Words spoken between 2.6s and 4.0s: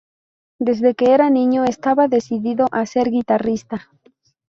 a ser guitarrista.